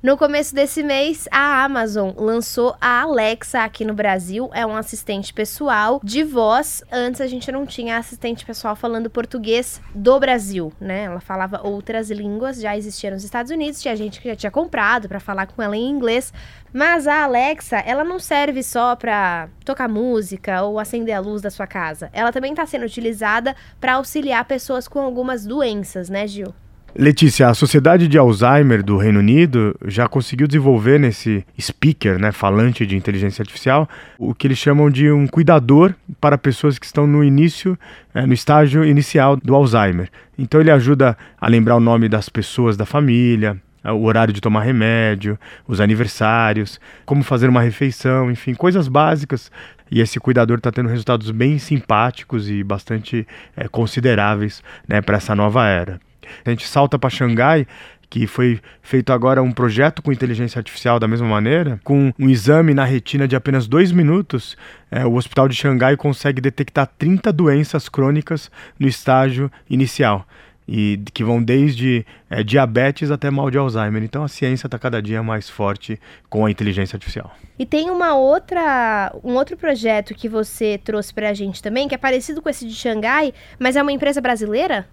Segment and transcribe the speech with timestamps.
[0.00, 4.48] No começo desse mês, a Amazon lançou a Alexa aqui no Brasil.
[4.54, 6.84] É um assistente pessoal de voz.
[6.92, 11.06] Antes a gente não tinha assistente pessoal falando português do Brasil, né?
[11.06, 15.08] Ela falava outras línguas, já existia nos Estados Unidos, tinha gente que já tinha comprado
[15.08, 16.32] para falar com ela em inglês.
[16.72, 21.50] Mas a Alexa, ela não serve só para tocar música ou acender a luz da
[21.50, 22.08] sua casa.
[22.12, 26.54] Ela também está sendo utilizada para auxiliar pessoas com algumas doenças, né, Gil?
[26.96, 32.86] Letícia, a Sociedade de Alzheimer do Reino Unido já conseguiu desenvolver nesse speaker, né, falante
[32.86, 33.88] de inteligência artificial,
[34.18, 37.78] o que eles chamam de um cuidador para pessoas que estão no início,
[38.14, 40.10] é, no estágio inicial do Alzheimer.
[40.36, 44.62] Então ele ajuda a lembrar o nome das pessoas da família, o horário de tomar
[44.62, 49.52] remédio, os aniversários, como fazer uma refeição, enfim, coisas básicas.
[49.90, 53.26] E esse cuidador está tendo resultados bem simpáticos e bastante
[53.56, 56.00] é, consideráveis né, para essa nova era.
[56.44, 57.66] A gente salta para Xangai,
[58.10, 62.72] que foi feito agora um projeto com inteligência artificial da mesma maneira, com um exame
[62.72, 64.56] na retina de apenas dois minutos,
[64.90, 70.26] é, o Hospital de Xangai consegue detectar 30 doenças crônicas no estágio inicial.
[70.70, 74.02] E que vão desde é, diabetes até mal de Alzheimer.
[74.02, 75.98] Então a ciência está cada dia mais forte
[76.28, 77.34] com a inteligência artificial.
[77.58, 81.94] E tem uma outra, um outro projeto que você trouxe para a gente também, que
[81.94, 84.86] é parecido com esse de Xangai, mas é uma empresa brasileira?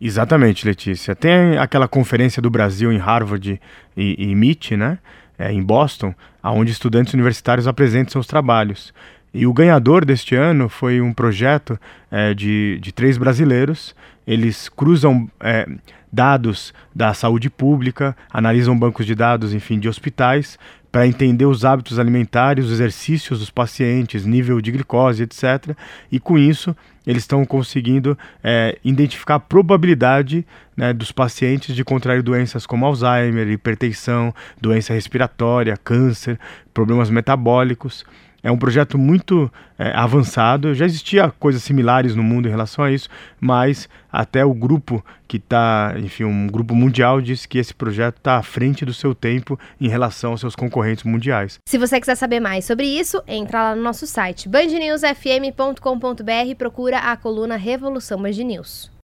[0.00, 1.14] Exatamente, Letícia.
[1.14, 3.60] Tem aquela conferência do Brasil em Harvard
[3.96, 4.98] e, e MIT, né?
[5.38, 8.92] É, em Boston, onde estudantes universitários apresentam seus trabalhos.
[9.34, 13.94] E o ganhador deste ano foi um projeto é, de, de três brasileiros.
[14.24, 15.66] Eles cruzam é,
[16.12, 20.56] dados da saúde pública, analisam bancos de dados, enfim, de hospitais,
[20.92, 25.76] para entender os hábitos alimentares, os exercícios dos pacientes, nível de glicose, etc.
[26.12, 26.74] E com isso,
[27.04, 30.46] eles estão conseguindo é, identificar a probabilidade
[30.76, 36.38] né, dos pacientes de contrair doenças como Alzheimer, hipertensão, doença respiratória, câncer,
[36.72, 38.04] problemas metabólicos.
[38.44, 40.74] É um projeto muito é, avançado.
[40.74, 43.08] Já existia coisas similares no mundo em relação a isso,
[43.40, 48.36] mas até o grupo que está, enfim, um grupo mundial disse que esse projeto está
[48.36, 51.58] à frente do seu tempo em relação aos seus concorrentes mundiais.
[51.66, 56.98] Se você quiser saber mais sobre isso, entra lá no nosso site bandnewsfm.com.br e procura
[56.98, 58.92] a coluna Revolução Band News.